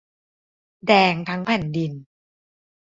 [0.87, 1.91] แดงทั้งแผ่นดิน